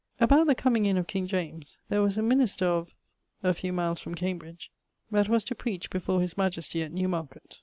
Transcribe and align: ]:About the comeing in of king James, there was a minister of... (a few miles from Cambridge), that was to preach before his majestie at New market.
]:About 0.19 0.47
the 0.47 0.55
comeing 0.55 0.87
in 0.87 0.97
of 0.97 1.05
king 1.05 1.27
James, 1.27 1.77
there 1.89 2.01
was 2.01 2.17
a 2.17 2.23
minister 2.23 2.65
of... 2.65 2.89
(a 3.43 3.53
few 3.53 3.71
miles 3.71 3.99
from 3.99 4.15
Cambridge), 4.15 4.71
that 5.11 5.29
was 5.29 5.43
to 5.43 5.53
preach 5.53 5.91
before 5.91 6.21
his 6.21 6.35
majestie 6.39 6.81
at 6.81 6.91
New 6.91 7.07
market. 7.07 7.59